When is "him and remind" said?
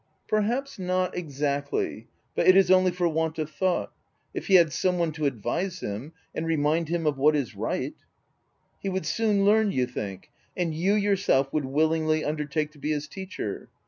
5.81-6.89